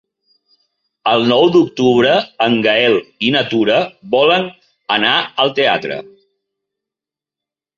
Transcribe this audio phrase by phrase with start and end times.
[1.09, 2.15] El nou d'octubre
[2.47, 3.77] en Gaël i na Tura
[4.17, 4.49] volen
[4.97, 5.13] anar
[5.45, 5.99] al teatre.